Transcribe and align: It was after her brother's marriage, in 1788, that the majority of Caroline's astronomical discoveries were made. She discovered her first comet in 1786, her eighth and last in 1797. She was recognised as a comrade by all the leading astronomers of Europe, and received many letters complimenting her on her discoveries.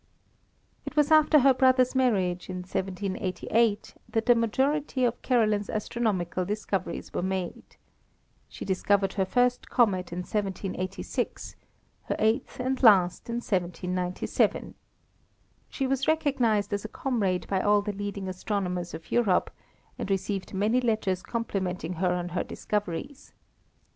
It 0.83 0.95
was 0.95 1.11
after 1.11 1.41
her 1.41 1.53
brother's 1.53 1.93
marriage, 1.93 2.49
in 2.49 2.63
1788, 2.63 3.93
that 4.09 4.25
the 4.25 4.33
majority 4.33 5.03
of 5.05 5.21
Caroline's 5.21 5.69
astronomical 5.69 6.43
discoveries 6.43 7.13
were 7.13 7.21
made. 7.21 7.61
She 8.49 8.65
discovered 8.65 9.13
her 9.13 9.25
first 9.25 9.69
comet 9.69 10.11
in 10.11 10.21
1786, 10.23 11.55
her 12.05 12.15
eighth 12.17 12.59
and 12.59 12.81
last 12.81 13.29
in 13.29 13.35
1797. 13.41 14.73
She 15.69 15.85
was 15.85 16.07
recognised 16.07 16.73
as 16.73 16.83
a 16.83 16.87
comrade 16.89 17.45
by 17.47 17.61
all 17.61 17.83
the 17.83 17.93
leading 17.93 18.27
astronomers 18.27 18.95
of 18.95 19.11
Europe, 19.11 19.51
and 19.99 20.09
received 20.09 20.51
many 20.55 20.81
letters 20.81 21.21
complimenting 21.21 21.93
her 22.01 22.11
on 22.11 22.29
her 22.29 22.43
discoveries. 22.43 23.33